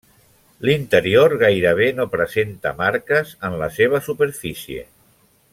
[0.67, 4.87] L'interior gairebé no presenta marques en la seva superfície.